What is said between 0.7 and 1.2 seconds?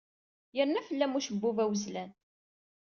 fell-am